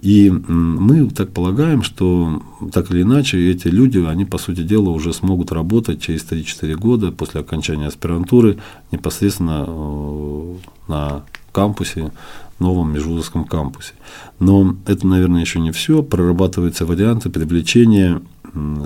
И 0.00 0.30
мы 0.30 1.10
так 1.10 1.32
полагаем, 1.32 1.82
что 1.82 2.42
так 2.72 2.90
или 2.90 3.02
иначе 3.02 3.50
эти 3.50 3.68
люди, 3.68 3.98
они, 3.98 4.24
по 4.24 4.38
сути 4.38 4.62
дела, 4.62 4.90
уже 4.90 5.12
смогут 5.12 5.52
работать 5.52 6.00
через 6.00 6.24
3-4 6.24 6.74
года 6.76 7.12
после 7.12 7.40
окончания 7.40 7.86
аспирантуры 7.86 8.58
непосредственно 8.92 9.64
э, 9.66 10.54
на 10.88 11.24
кампусе, 11.52 12.12
новом 12.58 12.92
межвузовском 12.92 13.44
кампусе. 13.44 13.92
Но 14.38 14.76
это, 14.86 15.06
наверное, 15.06 15.40
еще 15.40 15.60
не 15.60 15.72
все. 15.72 16.02
Прорабатываются 16.02 16.86
варианты 16.86 17.28
привлечения 17.28 18.22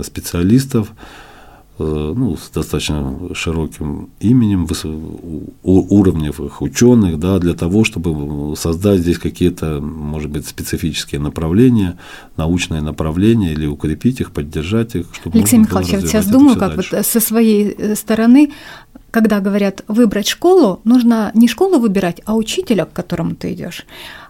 специалистов, 0.02 0.92
ну, 1.78 2.36
с 2.36 2.50
достаточно 2.50 3.34
широким 3.34 4.10
именем, 4.20 4.68
уровневых 5.62 6.62
ученых, 6.62 7.18
да, 7.18 7.38
для 7.38 7.54
того, 7.54 7.84
чтобы 7.84 8.56
создать 8.56 9.00
здесь 9.00 9.18
какие-то, 9.18 9.80
может 9.80 10.30
быть, 10.30 10.46
специфические 10.46 11.20
направления, 11.20 11.98
научные 12.36 12.80
направления, 12.80 13.52
или 13.52 13.66
укрепить 13.66 14.20
их, 14.20 14.30
поддержать 14.30 14.94
их. 14.94 15.06
Чтобы 15.14 15.38
Алексей 15.38 15.58
Михайлович, 15.58 15.92
я 15.92 16.00
сейчас 16.00 16.26
думаю, 16.26 16.58
как 16.58 16.76
дальше. 16.76 16.96
вот 16.96 17.06
со 17.06 17.20
своей 17.20 17.74
э, 17.76 17.94
стороны, 17.96 18.52
когда 19.10 19.40
говорят 19.40 19.84
выбрать 19.88 20.28
школу, 20.28 20.80
нужно 20.84 21.30
не 21.34 21.48
школу 21.48 21.78
выбирать, 21.78 22.20
а 22.24 22.36
учителя, 22.36 22.84
к 22.84 22.92
которому 22.92 23.34
ты 23.34 23.52
идешь. 23.52 23.86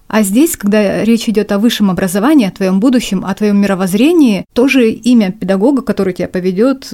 А 0.09 0.23
здесь, 0.23 0.57
когда 0.57 1.03
речь 1.05 1.29
идет 1.29 1.51
о 1.53 1.59
высшем 1.59 1.91
образовании, 1.91 2.47
о 2.47 2.51
твоем 2.51 2.81
будущем, 2.81 3.25
о 3.25 3.35
твоем 3.35 3.57
мировоззрении, 3.61 4.45
тоже 4.53 4.91
имя 4.91 5.33
педагога, 5.33 5.83
который 5.83 6.13
тебя 6.13 6.29
поведет, 6.29 6.93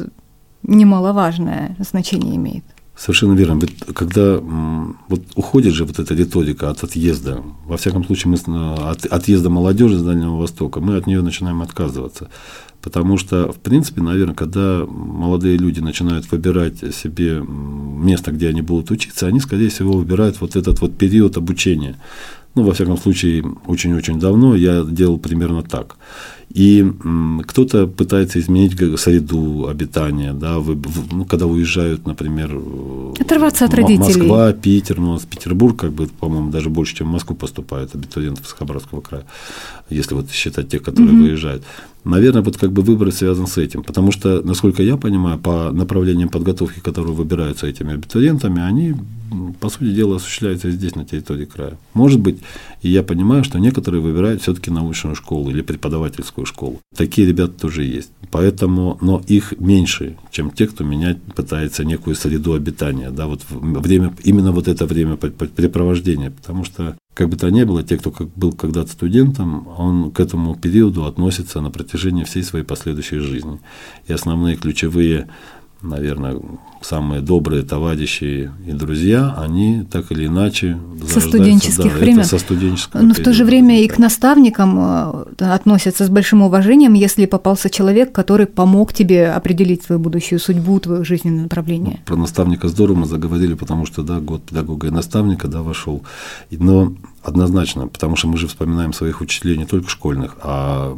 немаловажное 0.62 1.76
значение 1.78 2.36
имеет. 2.36 2.64
Совершенно 2.96 3.32
верно. 3.32 3.60
Ведь 3.60 3.78
когда 3.94 4.38
вот 5.08 5.22
уходит 5.34 5.72
же 5.72 5.86
вот 5.86 5.98
эта 5.98 6.14
риторика 6.14 6.68
от 6.68 6.84
отъезда, 6.84 7.42
во 7.64 7.78
всяком 7.78 8.04
случае, 8.04 8.36
мы 8.46 8.74
от 8.74 9.06
отъезда 9.06 9.48
молодежи 9.48 9.96
с 9.96 10.02
Дальнего 10.02 10.36
Востока, 10.36 10.80
мы 10.80 10.96
от 10.96 11.06
нее 11.06 11.22
начинаем 11.22 11.62
отказываться. 11.62 12.28
Потому 12.82 13.18
что, 13.18 13.52
в 13.52 13.58
принципе, 13.58 14.00
наверное, 14.00 14.34
когда 14.34 14.84
молодые 14.87 15.58
люди 15.58 15.80
начинают 15.80 16.30
выбирать 16.30 16.78
себе 16.94 17.42
место, 17.46 18.32
где 18.32 18.49
они 18.49 18.62
будут 18.62 18.90
учиться, 18.90 19.26
они, 19.26 19.40
скорее 19.40 19.68
всего, 19.68 19.92
выбирают 19.92 20.40
вот 20.40 20.56
этот 20.56 20.80
вот 20.80 20.96
период 20.96 21.37
обучения. 21.37 21.96
Ну, 22.54 22.64
во 22.64 22.72
всяком 22.72 22.96
случае, 22.96 23.44
очень-очень 23.66 24.18
давно 24.18 24.56
я 24.56 24.82
делал 24.82 25.18
примерно 25.18 25.62
так. 25.62 25.96
И 26.52 26.84
кто-то 27.46 27.87
пытается 27.87 28.40
изменить 28.40 28.76
среду 28.99 29.68
обитания, 29.68 30.32
да, 30.32 30.58
вы, 30.58 30.76
ну, 31.12 31.25
когда 31.25 31.46
уезжают, 31.46 32.08
например, 32.08 32.60
оторваться 33.20 33.66
от 33.66 33.75
родителей. 33.75 34.22
Москва, 34.22 34.52
Питер, 34.52 34.99
ну, 34.99 35.16
с 35.16 35.22
Петербург, 35.22 35.78
как 35.78 35.92
бы, 35.92 36.08
по-моему, 36.08 36.50
даже 36.50 36.68
больше, 36.68 36.96
чем 36.96 37.06
в 37.06 37.12
Москву 37.12 37.37
поступают 37.37 37.94
абитуриентов 37.94 38.49
с 38.49 38.52
Хабаровского 38.52 39.00
края, 39.00 39.26
если 39.90 40.16
вот 40.16 40.28
считать 40.32 40.68
тех, 40.68 40.82
которые 40.82 41.14
угу. 41.14 41.22
выезжают. 41.22 41.62
Наверное, 42.04 42.42
вот 42.42 42.57
как 42.57 42.73
бы 42.73 42.83
выбор 42.83 43.12
связан 43.12 43.47
с 43.47 43.59
этим, 43.59 43.83
потому 43.83 44.12
что, 44.12 44.40
насколько 44.42 44.83
я 44.83 44.97
понимаю, 44.97 45.38
по 45.38 45.71
направлениям 45.71 46.28
подготовки, 46.28 46.80
которые 46.80 47.14
выбираются 47.14 47.66
этими 47.66 47.95
абитуриентами, 47.95 48.62
они, 48.62 48.95
по 49.61 49.69
сути 49.69 49.92
дела, 49.92 50.16
осуществляются 50.16 50.71
здесь, 50.71 50.95
на 50.95 51.04
территории 51.04 51.45
края. 51.45 51.78
Может 51.92 52.21
быть, 52.21 52.38
и 52.83 52.88
я 52.88 53.02
понимаю, 53.02 53.45
что 53.45 53.59
некоторые 53.59 54.00
выбирают 54.00 54.42
все-таки 54.42 54.71
научную 54.71 55.14
школу 55.14 55.50
или 55.50 55.61
преподавательскую 55.62 56.47
школу. 56.47 56.80
Такие 56.97 57.28
ребята 57.28 57.52
тоже 57.61 57.85
есть. 57.85 58.11
Поэтому, 58.30 58.97
но 59.00 59.23
их 59.26 59.54
меньше, 59.59 60.16
чем 60.30 60.50
те, 60.50 60.66
кто 60.66 60.85
менять 60.85 61.21
пытается 61.23 61.85
некую 61.85 62.16
среду 62.16 62.54
обитания, 62.54 63.11
да, 63.11 63.26
вот 63.26 63.42
время, 63.50 64.14
именно 64.25 64.52
вот 64.52 64.69
это 64.69 64.87
время 64.87 65.16
препровождения, 65.16 66.30
потому 66.30 66.64
что 66.64 66.97
как 67.20 67.28
бы 67.28 67.36
то 67.36 67.50
ни 67.50 67.64
было, 67.64 67.82
те, 67.82 67.98
кто 67.98 68.14
был 68.34 68.52
когда-то 68.52 68.92
студентом, 68.92 69.68
он 69.76 70.10
к 70.10 70.20
этому 70.20 70.56
периоду 70.56 71.04
относится 71.04 71.60
на 71.60 71.70
протяжении 71.70 72.24
всей 72.24 72.42
своей 72.42 72.64
последующей 72.64 73.18
жизни. 73.18 73.60
И 74.06 74.12
основные 74.14 74.56
ключевые 74.56 75.26
наверное, 75.82 76.36
самые 76.82 77.20
добрые 77.20 77.62
товарищи 77.62 78.50
и 78.66 78.72
друзья, 78.72 79.34
они 79.38 79.86
так 79.90 80.12
или 80.12 80.26
иначе 80.26 80.78
со 81.08 81.20
студенческих 81.20 81.92
да, 81.92 81.98
времен. 81.98 82.24
со 82.24 82.38
студенческого 82.38 83.02
Но 83.02 83.14
в 83.14 83.18
то 83.18 83.32
же 83.32 83.44
время 83.44 83.82
и 83.82 83.88
к 83.88 83.98
наставникам 83.98 84.78
э, 84.78 85.24
относятся 85.38 86.04
с 86.04 86.08
большим 86.08 86.42
уважением, 86.42 86.94
если 86.94 87.26
попался 87.26 87.70
человек, 87.70 88.12
который 88.12 88.46
помог 88.46 88.92
тебе 88.92 89.30
определить 89.30 89.82
свою 89.82 90.00
будущую 90.00 90.38
судьбу, 90.38 90.78
твое 90.80 91.04
жизненное 91.04 91.44
направление. 91.44 91.98
Ну, 92.00 92.04
про 92.06 92.16
наставника 92.16 92.68
здорово 92.68 92.98
мы 92.98 93.06
заговорили, 93.06 93.54
потому 93.54 93.86
что 93.86 94.02
да, 94.02 94.20
год 94.20 94.42
педагога 94.44 94.88
и 94.88 94.90
наставника 94.90 95.48
да, 95.48 95.62
вошел. 95.62 96.02
Но 96.50 96.94
Однозначно, 97.22 97.86
потому 97.86 98.16
что 98.16 98.28
мы 98.28 98.38
же 98.38 98.48
вспоминаем 98.48 98.94
своих 98.94 99.20
учителей 99.20 99.58
не 99.58 99.66
только 99.66 99.90
школьных, 99.90 100.38
а 100.40 100.90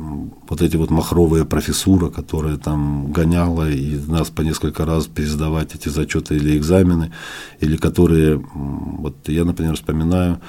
вот 0.49 0.63
эти 0.63 0.77
вот 0.77 0.91
махровые 0.91 1.45
профессура, 1.45 2.11
которая 2.11 2.59
там 2.59 3.11
гоняла 3.11 3.69
и 3.69 3.97
нас 4.07 4.31
по 4.31 4.43
несколько 4.43 4.85
раз 4.85 5.07
пересдавать 5.07 5.75
эти 5.75 5.89
зачеты 5.89 6.37
или 6.37 6.57
экзамены, 6.57 7.13
или 7.59 7.77
которые, 7.77 8.41
вот 8.55 9.29
я, 9.29 9.45
например, 9.45 9.75
вспоминаю, 9.75 10.41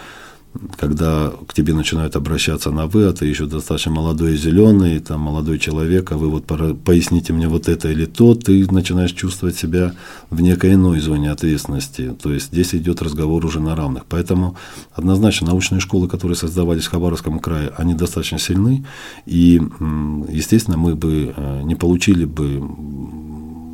когда 0.77 1.31
к 1.47 1.53
тебе 1.53 1.73
начинают 1.73 2.15
обращаться 2.15 2.71
на 2.71 2.85
вы, 2.85 3.05
а 3.05 3.13
ты 3.13 3.25
еще 3.25 3.45
достаточно 3.45 3.91
молодой 3.91 4.33
и 4.33 4.37
зеленый, 4.37 4.99
там 4.99 5.21
молодой 5.21 5.57
человек, 5.59 6.11
а 6.11 6.17
вы 6.17 6.29
вот 6.29 6.45
поясните 6.45 7.33
мне 7.33 7.47
вот 7.47 7.67
это 7.67 7.89
или 7.89 8.05
то, 8.05 8.35
ты 8.35 8.71
начинаешь 8.71 9.13
чувствовать 9.13 9.55
себя 9.55 9.93
в 10.29 10.41
некой 10.41 10.73
иной 10.73 10.99
зоне 10.99 11.31
ответственности. 11.31 12.15
То 12.21 12.31
есть 12.33 12.47
здесь 12.47 12.75
идет 12.75 13.01
разговор 13.01 13.45
уже 13.45 13.59
на 13.59 13.75
равных. 13.75 14.05
Поэтому 14.07 14.55
однозначно 14.93 15.47
научные 15.47 15.79
школы, 15.79 16.07
которые 16.07 16.35
создавались 16.35 16.85
в 16.85 16.91
Хабаровском 16.91 17.39
крае, 17.39 17.71
они 17.77 17.95
достаточно 17.95 18.37
сильны, 18.37 18.85
и, 19.25 19.61
естественно, 20.29 20.77
мы 20.77 20.95
бы 20.95 21.33
э, 21.35 21.61
не 21.63 21.75
получили 21.75 22.25
бы 22.25 22.61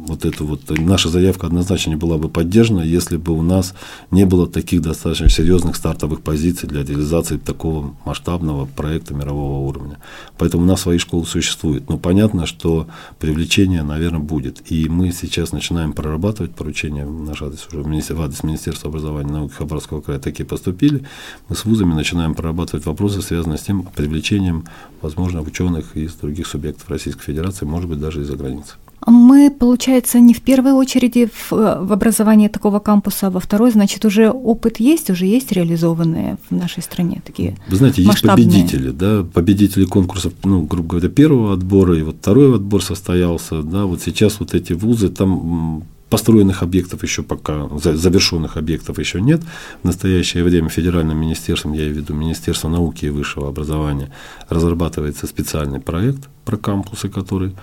вот 0.10 0.26
эту 0.26 0.46
вот, 0.46 0.62
наша 0.70 1.10
заявка 1.10 1.48
однозначно 1.48 1.92
не 1.92 1.96
была 1.96 2.18
бы 2.18 2.30
поддержана, 2.30 2.82
если 2.82 3.18
бы 3.18 3.32
у 3.34 3.42
нас 3.42 3.74
не 4.12 4.26
было 4.26 4.48
таких 4.48 4.82
достаточно 4.82 5.30
серьезных 5.30 5.76
стартовых 5.76 6.22
позиций 6.22 6.68
для 6.68 6.84
реализации 6.84 7.38
такого 7.38 7.96
масштабного 8.06 8.66
проекта 8.66 9.14
мирового 9.14 9.68
уровня. 9.68 10.00
Поэтому 10.38 10.64
у 10.64 10.66
нас 10.66 10.82
свои 10.82 10.98
школы 10.98 11.26
существуют. 11.26 11.90
Но 11.90 11.98
понятно, 11.98 12.46
что 12.46 12.88
привлечение, 13.20 13.84
наверное, 13.84 14.20
будет. 14.20 14.72
И 14.72 14.90
мы 14.90 15.12
сейчас 15.12 15.52
начинаем 15.52 15.94
прорабатывать 15.94 16.52
поручения, 16.52 17.06
в 17.06 17.22
наш 17.22 17.42
адрес 17.42 17.68
уже 17.68 17.84
в 17.84 18.22
адрес 18.22 18.44
Министерства 18.44 18.90
образования 18.90 19.30
и 19.30 19.34
науки 19.34 19.54
Хабаровского 19.54 20.02
края 20.02 20.20
такие 20.20 20.46
поступили. 20.46 21.06
Мы 21.48 21.56
с 21.56 21.66
вузами 21.66 21.94
начинаем 21.94 22.34
прорабатывать 22.34 22.86
вопросы, 22.86 23.22
связанные 23.22 23.58
с 23.58 23.62
тем 23.62 23.84
привлечением, 23.84 24.66
возможно, 25.02 25.42
ученых 25.42 25.96
из 25.96 26.16
других 26.16 26.48
субъектов 26.48 26.90
Российской 26.90 27.24
Федерации, 27.24 27.66
может 27.66 27.90
быть, 27.90 28.00
даже 28.00 28.22
из-за 28.22 28.36
границы. 28.36 28.74
Мы, 29.08 29.50
получается, 29.50 30.20
не 30.20 30.34
в 30.34 30.42
первой 30.42 30.74
очереди 30.74 31.30
в, 31.32 31.52
в 31.52 31.94
образовании 31.94 32.48
такого 32.48 32.80
кампуса, 32.80 33.28
а 33.28 33.30
во 33.30 33.40
второй, 33.40 33.72
значит, 33.72 34.06
уже 34.06 34.30
опыт 34.30 34.80
есть, 34.80 35.10
уже 35.10 35.26
есть 35.26 35.52
реализованные 35.52 36.38
в 36.50 36.56
нашей 36.56 36.84
стране 36.84 37.22
такие 37.26 37.56
Вы 37.70 37.76
знаете, 37.78 38.04
есть 38.04 38.22
победители, 38.22 38.90
да, 38.92 39.24
победители 39.24 39.86
конкурсов, 39.86 40.34
ну, 40.44 40.62
грубо 40.62 40.90
говоря, 40.90 41.10
первого 41.10 41.54
отбора, 41.54 41.98
и 41.98 42.02
вот 42.02 42.18
второй 42.20 42.56
отбор 42.56 42.84
состоялся, 42.84 43.64
да, 43.64 43.86
вот 43.86 44.02
сейчас 44.02 44.40
вот 44.40 44.54
эти 44.54 44.74
вузы, 44.74 45.10
там 45.10 45.84
Построенных 46.10 46.64
объектов 46.64 47.04
еще 47.04 47.22
пока, 47.22 47.70
завершенных 47.78 48.58
объектов 48.58 48.98
еще 48.98 49.22
нет. 49.22 49.42
В 49.84 49.86
настоящее 49.86 50.44
время 50.44 50.70
федеральным 50.70 51.16
министерством, 51.20 51.74
я 51.74 51.82
имею 51.82 51.94
в 51.94 51.98
виду 51.98 52.16
Министерство 52.16 52.68
науки 52.68 53.06
и 53.06 53.10
высшего 53.10 53.48
образования, 53.48 54.12
разрабатывается 54.50 55.28
специальный 55.28 55.80
проект 55.80 56.28
про 56.46 56.58
кампусы, 56.58 57.10
который 57.10 57.54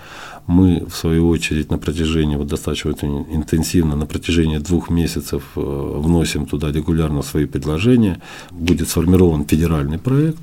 мы, 0.47 0.85
в 0.88 0.95
свою 0.95 1.29
очередь, 1.29 1.71
на 1.71 1.79
протяжении, 1.79 2.37
вот 2.37 2.47
достаточно 2.47 2.91
интенсивно, 2.91 3.97
на 3.97 4.07
протяжении 4.07 4.59
двух 4.59 4.91
месяцев 4.91 5.43
э, 5.57 5.61
вносим 5.61 6.47
туда 6.47 6.71
регулярно 6.71 7.23
свои 7.23 7.47
предложения. 7.47 8.21
Будет 8.50 8.88
сформирован 8.88 9.45
федеральный 9.45 9.99
проект 9.99 10.38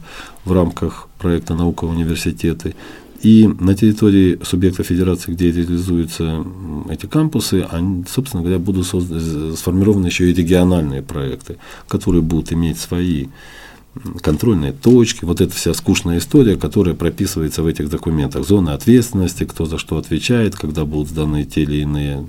в 0.46 0.52
рамках 0.52 1.08
проекта 1.20 1.56
«Наука 1.56 1.86
университеты», 1.86 2.76
и 3.24 3.48
на 3.48 3.74
территории 3.74 4.38
субъекта 4.44 4.84
федерации, 4.84 5.32
где 5.32 5.50
реализуются 5.50 6.46
эти 6.90 7.06
кампусы, 7.06 7.66
они, 7.72 8.04
собственно 8.06 8.44
говоря, 8.44 8.60
будут 8.60 8.86
сформированы 8.86 10.08
еще 10.08 10.30
и 10.30 10.34
региональные 10.34 11.02
проекты, 11.02 11.56
которые 11.88 12.22
будут 12.22 12.52
иметь 12.52 12.78
свои 12.78 13.28
контрольные 14.22 14.72
точки, 14.72 15.26
вот 15.26 15.42
эта 15.42 15.54
вся 15.54 15.74
скучная 15.74 16.18
история, 16.18 16.58
которая 16.58 16.96
прописывается 16.96 17.62
в 17.64 17.68
этих 17.68 17.90
документах. 17.90 18.46
Зоны 18.46 18.72
ответственности, 18.72 19.46
кто 19.46 19.66
за 19.66 19.78
что 19.78 19.98
отвечает, 19.98 20.56
когда 20.56 20.86
будут 20.86 21.10
сданы 21.10 21.44
те 21.44 21.64
или 21.64 21.82
иные 21.82 22.26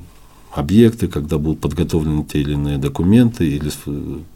объекты, 0.53 1.09
когда 1.09 1.39
будут 1.39 1.61
подготовлены 1.61 2.25
те 2.25 2.41
или 2.41 2.53
иные 2.53 2.79
документы 2.79 3.47
или 3.47 3.71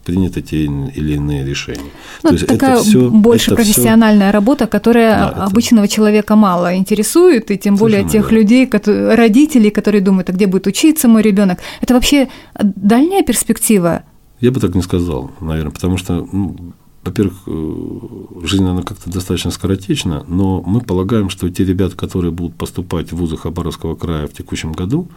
приняты 0.03 0.41
те 0.41 0.63
или 0.63 1.13
иные 1.13 1.45
решения. 1.45 1.91
Ну, 2.23 2.29
То 2.29 2.35
есть 2.35 2.47
такая 2.47 2.75
это 2.75 2.83
все, 2.83 3.09
больше 3.09 3.51
это 3.51 3.55
профессиональная 3.55 4.27
все... 4.27 4.33
работа, 4.33 4.67
которая 4.67 5.17
да, 5.17 5.45
обычного 5.45 5.85
это... 5.85 5.93
человека 5.93 6.35
мало 6.35 6.75
интересует, 6.75 7.51
и 7.51 7.57
тем 7.57 7.75
более 7.75 7.99
Совершенно 7.99 8.23
тех 8.23 8.31
верно. 8.31 8.43
людей, 8.43 8.67
которые, 8.67 9.15
родителей, 9.15 9.69
которые 9.69 10.01
думают, 10.01 10.29
а 10.29 10.33
где 10.33 10.47
будет 10.47 10.67
учиться 10.67 11.07
мой 11.07 11.21
ребенок. 11.21 11.59
Это 11.79 11.93
вообще 11.93 12.27
дальняя 12.61 13.23
перспектива? 13.23 14.03
Я 14.41 14.51
бы 14.51 14.59
так 14.59 14.75
не 14.75 14.81
сказал, 14.81 15.31
наверное, 15.39 15.71
потому 15.71 15.97
что 15.97 16.27
ну, 16.31 16.73
во-первых, 17.03 17.43
э, 17.47 18.45
жизнь, 18.45 18.65
она 18.65 18.81
как-то 18.81 19.09
достаточно 19.09 19.51
скоротечна, 19.51 20.25
но 20.27 20.61
мы 20.65 20.81
полагаем, 20.81 21.29
что 21.29 21.49
те 21.49 21.63
ребята, 21.63 21.95
которые 21.95 22.31
будут 22.31 22.55
поступать 22.55 23.11
в 23.11 23.17
вузы 23.17 23.37
Хабаровского 23.37 23.95
края 23.95 24.27
в 24.27 24.33
текущем 24.33 24.73
году, 24.73 25.07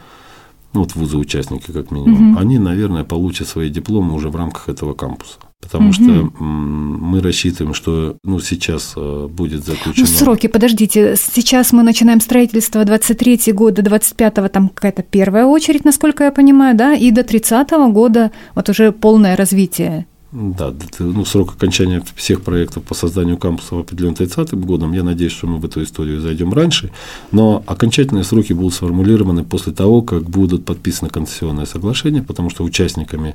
ну 0.74 0.80
вот 0.80 0.94
вузы-участники 0.94 1.70
как 1.70 1.90
минимум, 1.90 2.32
угу. 2.32 2.40
они, 2.40 2.58
наверное, 2.58 3.04
получат 3.04 3.48
свои 3.48 3.68
дипломы 3.68 4.14
уже 4.14 4.30
в 4.30 4.36
рамках 4.36 4.68
этого 4.68 4.94
кампуса. 4.94 5.38
Потому 5.60 5.90
угу. 5.90 5.92
что 5.92 6.32
мы 6.42 7.20
рассчитываем, 7.20 7.72
что 7.74 8.16
ну, 8.24 8.40
сейчас 8.40 8.94
э, 8.96 9.28
будет 9.30 9.64
заключено... 9.64 10.06
Ну, 10.08 10.12
сроки, 10.12 10.48
подождите, 10.48 11.14
сейчас 11.16 11.72
мы 11.72 11.82
начинаем 11.82 12.20
строительство 12.20 12.84
23 12.84 13.52
года, 13.52 13.82
25-го 13.82 14.48
там 14.48 14.68
какая-то 14.68 15.02
первая 15.02 15.46
очередь, 15.46 15.84
насколько 15.84 16.24
я 16.24 16.32
понимаю, 16.32 16.76
да, 16.76 16.94
и 16.94 17.10
до 17.10 17.20
30-го 17.20 17.92
года 17.92 18.32
вот 18.54 18.68
уже 18.68 18.92
полное 18.92 19.36
развитие 19.36 20.06
да, 20.32 20.72
ну, 20.98 21.26
срок 21.26 21.52
окончания 21.52 22.02
всех 22.16 22.40
проектов 22.40 22.82
по 22.84 22.94
созданию 22.94 23.36
кампуса 23.36 23.78
определен 23.78 24.14
30 24.14 24.54
годом. 24.54 24.92
Я 24.92 25.02
надеюсь, 25.02 25.32
что 25.32 25.46
мы 25.46 25.58
в 25.58 25.64
эту 25.66 25.82
историю 25.82 26.22
зайдем 26.22 26.54
раньше. 26.54 26.90
Но 27.32 27.62
окончательные 27.66 28.24
сроки 28.24 28.54
будут 28.54 28.72
сформулированы 28.72 29.44
после 29.44 29.74
того, 29.74 30.00
как 30.00 30.22
будут 30.30 30.64
подписаны 30.64 31.10
концессионные 31.10 31.66
соглашения, 31.66 32.22
потому 32.22 32.48
что 32.48 32.64
участниками 32.64 33.34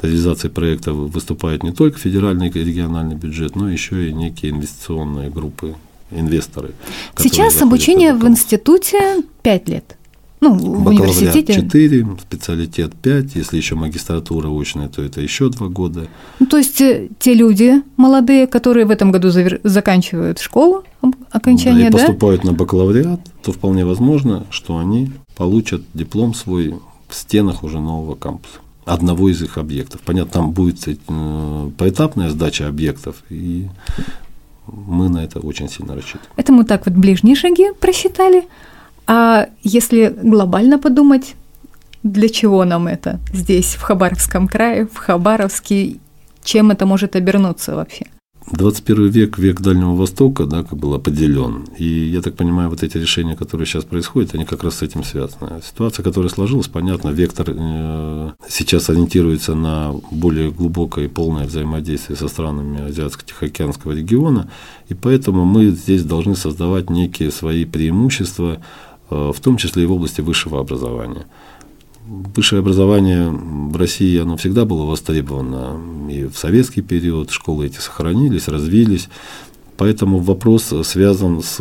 реализации 0.00 0.48
проекта 0.48 0.94
выступают 0.94 1.62
не 1.62 1.72
только 1.72 1.98
федеральный 1.98 2.48
и 2.48 2.64
региональный 2.64 3.14
бюджет, 3.14 3.54
но 3.54 3.70
еще 3.70 4.08
и 4.08 4.14
некие 4.14 4.52
инвестиционные 4.52 5.28
группы, 5.28 5.74
инвесторы. 6.10 6.70
Сейчас 7.18 7.60
обучение 7.60 8.14
в 8.14 8.26
институте 8.26 9.22
5 9.42 9.68
лет. 9.68 9.97
Ну, 10.40 10.54
в 10.54 10.86
университете. 10.86 11.54
4, 11.54 12.06
специалитет 12.20 12.94
5, 13.02 13.34
если 13.34 13.56
еще 13.56 13.74
магистратура 13.74 14.48
очная, 14.48 14.88
то 14.88 15.02
это 15.02 15.20
еще 15.20 15.50
2 15.50 15.68
года. 15.68 16.06
Ну, 16.38 16.46
то 16.46 16.58
есть 16.58 16.80
э, 16.80 17.08
те 17.18 17.34
люди 17.34 17.82
молодые, 17.96 18.46
которые 18.46 18.86
в 18.86 18.90
этом 18.90 19.10
году 19.10 19.30
завер... 19.30 19.60
заканчивают 19.64 20.38
школу, 20.38 20.84
окончание, 21.30 21.90
да? 21.90 21.98
И 21.98 22.00
поступают 22.00 22.42
да? 22.42 22.48
на 22.48 22.54
бакалавриат, 22.54 23.20
то 23.42 23.52
вполне 23.52 23.84
возможно, 23.84 24.46
что 24.50 24.78
они 24.78 25.10
получат 25.36 25.82
диплом 25.94 26.34
свой 26.34 26.74
в 27.08 27.14
стенах 27.14 27.64
уже 27.64 27.80
нового 27.80 28.14
кампуса 28.14 28.58
одного 28.84 29.28
из 29.28 29.42
их 29.42 29.58
объектов. 29.58 30.00
Понятно, 30.00 30.32
там 30.32 30.50
будет 30.52 30.88
э, 30.88 31.70
поэтапная 31.76 32.30
сдача 32.30 32.68
объектов, 32.68 33.16
и 33.28 33.68
мы 34.66 35.08
на 35.08 35.24
это 35.24 35.40
очень 35.40 35.68
сильно 35.68 35.94
рассчитываем. 35.94 36.30
Это 36.36 36.52
мы 36.52 36.64
так 36.64 36.86
вот 36.86 36.94
ближние 36.94 37.36
шаги 37.36 37.66
просчитали. 37.78 38.44
А 39.08 39.48
если 39.62 40.14
глобально 40.22 40.78
подумать, 40.78 41.34
для 42.02 42.28
чего 42.28 42.64
нам 42.64 42.86
это 42.86 43.18
здесь, 43.32 43.74
в 43.74 43.80
Хабаровском 43.80 44.46
крае, 44.46 44.86
в 44.86 44.96
Хабаровске, 44.98 45.96
чем 46.44 46.70
это 46.70 46.84
может 46.84 47.16
обернуться 47.16 47.74
вообще? 47.74 48.06
21 48.52 49.08
век, 49.08 49.38
век 49.38 49.60
Дальнего 49.60 49.94
Востока, 49.94 50.46
да, 50.46 50.62
как 50.62 50.78
был 50.78 50.94
определен. 50.94 51.66
И 51.76 51.84
я 51.84 52.22
так 52.22 52.34
понимаю, 52.34 52.70
вот 52.70 52.82
эти 52.82 52.96
решения, 52.96 53.36
которые 53.36 53.66
сейчас 53.66 53.84
происходят, 53.84 54.34
они 54.34 54.44
как 54.44 54.64
раз 54.64 54.76
с 54.76 54.82
этим 54.82 55.04
связаны. 55.04 55.60
Ситуация, 55.62 56.02
которая 56.02 56.30
сложилась, 56.30 56.68
понятно, 56.68 57.10
вектор 57.10 57.46
э, 57.50 58.30
сейчас 58.48 58.90
ориентируется 58.90 59.54
на 59.54 59.94
более 60.10 60.50
глубокое 60.50 61.06
и 61.06 61.08
полное 61.08 61.46
взаимодействие 61.46 62.16
со 62.16 62.28
странами 62.28 62.88
Азиатско-Тихоокеанского 62.88 63.92
региона, 63.92 64.50
и 64.88 64.94
поэтому 64.94 65.44
мы 65.44 65.66
здесь 65.70 66.04
должны 66.04 66.34
создавать 66.34 66.90
некие 66.90 67.30
свои 67.30 67.64
преимущества, 67.64 68.58
в 69.10 69.36
том 69.40 69.56
числе 69.56 69.84
и 69.84 69.86
в 69.86 69.92
области 69.92 70.20
высшего 70.20 70.60
образования. 70.60 71.26
Высшее 72.06 72.60
образование 72.60 73.28
в 73.28 73.76
России 73.76 74.18
оно 74.18 74.36
всегда 74.38 74.64
было 74.64 74.84
востребовано 74.84 75.78
и 76.10 76.24
в 76.24 76.38
советский 76.38 76.80
период, 76.80 77.30
школы 77.30 77.66
эти 77.66 77.78
сохранились, 77.78 78.48
развились. 78.48 79.08
Поэтому 79.76 80.18
вопрос 80.18 80.72
связан 80.82 81.40
с 81.40 81.58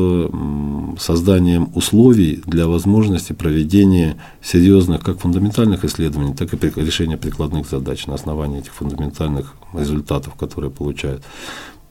созданием 1.00 1.70
условий 1.76 2.42
для 2.48 2.66
возможности 2.66 3.34
проведения 3.34 4.18
серьезных 4.42 5.02
как 5.02 5.20
фундаментальных 5.20 5.86
исследований, 5.86 6.34
так 6.34 6.52
и 6.52 6.82
решения 6.82 7.18
прикладных 7.18 7.70
задач 7.70 8.08
на 8.08 8.16
основании 8.16 8.60
этих 8.60 8.74
фундаментальных 8.74 9.54
результатов, 9.74 10.34
которые 10.34 10.72
получают. 10.72 11.24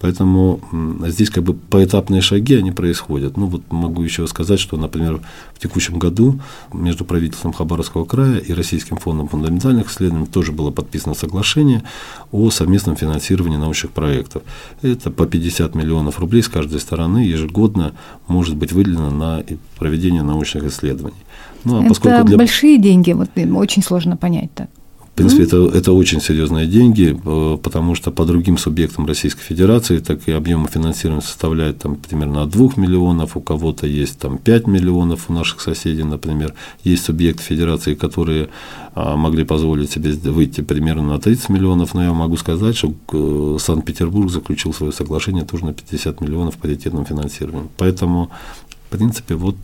Поэтому 0.06 0.60
здесь 1.08 1.30
как 1.30 1.42
бы 1.42 1.52
поэтапные 1.52 2.20
шаги, 2.20 2.54
они 2.54 2.70
происходят. 2.70 3.36
Ну 3.36 3.46
вот 3.46 3.62
могу 3.72 4.04
еще 4.04 4.24
сказать, 4.28 4.60
что, 4.60 4.76
например, 4.76 5.20
в 5.52 5.58
текущем 5.58 5.98
году 5.98 6.38
между 6.72 7.04
правительством 7.04 7.52
Хабаровского 7.52 8.04
края 8.04 8.38
и 8.38 8.52
Российским 8.52 8.98
фондом 8.98 9.26
фундаментальных 9.26 9.90
исследований 9.90 10.28
тоже 10.28 10.52
было 10.52 10.70
подписано 10.70 11.16
соглашение 11.16 11.82
о 12.30 12.50
совместном 12.50 12.94
финансировании 12.94 13.56
научных 13.56 13.90
проектов. 13.90 14.42
Это 14.80 15.10
по 15.10 15.26
50 15.26 15.74
миллионов 15.74 16.20
рублей 16.20 16.44
с 16.44 16.48
каждой 16.48 16.78
стороны 16.78 17.18
ежегодно 17.18 17.92
может 18.28 18.54
быть 18.54 18.70
выделено 18.70 19.10
на 19.10 19.42
проведение 19.76 20.22
научных 20.22 20.66
исследований. 20.66 21.16
Ну, 21.64 21.80
а 21.80 21.84
это 21.84 22.22
для... 22.22 22.36
большие 22.36 22.78
деньги, 22.78 23.10
вот 23.10 23.30
очень 23.36 23.82
сложно 23.82 24.16
понять 24.16 24.54
так. 24.54 24.70
В 25.16 25.18
принципе, 25.18 25.44
mm-hmm. 25.44 25.68
это, 25.68 25.78
это 25.78 25.92
очень 25.94 26.20
серьезные 26.20 26.66
деньги, 26.66 27.18
э, 27.24 27.56
потому 27.62 27.94
что 27.94 28.10
по 28.10 28.26
другим 28.26 28.58
субъектам 28.58 29.06
Российской 29.06 29.40
Федерации 29.40 29.96
так 29.96 30.28
и 30.28 30.32
объемы 30.32 30.68
финансирования 30.68 31.22
составляют 31.22 31.78
там, 31.78 31.96
примерно 31.96 32.42
от 32.42 32.50
2 32.50 32.72
миллионов, 32.76 33.34
у 33.34 33.40
кого-то 33.40 33.86
есть 33.86 34.18
там, 34.18 34.36
5 34.36 34.66
миллионов, 34.66 35.30
у 35.30 35.32
наших 35.32 35.62
соседей, 35.62 36.02
например, 36.02 36.52
есть 36.84 37.06
субъекты 37.06 37.42
Федерации, 37.42 37.94
которые 37.94 38.50
а, 38.94 39.16
могли 39.16 39.44
позволить 39.44 39.90
себе 39.90 40.12
выйти 40.12 40.60
примерно 40.60 41.14
на 41.14 41.18
30 41.18 41.48
миллионов, 41.48 41.94
но 41.94 42.02
я 42.02 42.12
могу 42.12 42.36
сказать, 42.36 42.76
что 42.76 42.92
э, 43.14 43.56
Санкт-Петербург 43.58 44.30
заключил 44.30 44.74
свое 44.74 44.92
соглашение 44.92 45.46
тоже 45.46 45.64
на 45.64 45.72
50 45.72 46.20
миллионов 46.20 46.58
паритетным 46.58 47.06
финансированием. 47.06 47.70
Поэтому, 47.78 48.28
в 48.68 48.90
принципе, 48.90 49.34
вот 49.34 49.56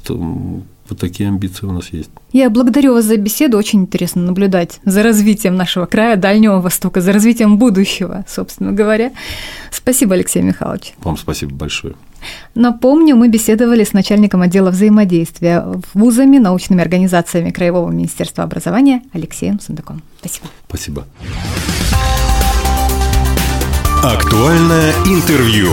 вот 0.92 1.00
такие 1.00 1.28
амбиции 1.28 1.66
у 1.66 1.72
нас 1.72 1.88
есть. 1.92 2.10
Я 2.32 2.50
благодарю 2.50 2.94
вас 2.94 3.04
за 3.04 3.16
беседу. 3.16 3.58
Очень 3.58 3.82
интересно 3.82 4.22
наблюдать 4.22 4.80
за 4.84 5.02
развитием 5.02 5.56
нашего 5.56 5.86
края, 5.86 6.16
Дальнего 6.16 6.60
Востока, 6.60 7.00
за 7.00 7.12
развитием 7.12 7.58
будущего, 7.58 8.24
собственно 8.28 8.72
говоря. 8.72 9.12
Спасибо, 9.70 10.14
Алексей 10.14 10.42
Михайлович. 10.42 10.94
Вам 10.98 11.16
спасибо 11.16 11.54
большое. 11.54 11.94
Напомню, 12.54 13.16
мы 13.16 13.28
беседовали 13.28 13.84
с 13.84 13.92
начальником 13.92 14.42
отдела 14.42 14.70
взаимодействия 14.70 15.66
вузами, 15.92 16.38
научными 16.38 16.80
организациями 16.80 17.50
Краевого 17.50 17.90
министерства 17.90 18.44
образования 18.44 19.02
Алексеем 19.12 19.58
Сундаком. 19.58 20.02
Спасибо. 20.20 20.46
Спасибо. 20.68 21.06
Актуальное 24.02 24.92
интервью. 25.06 25.68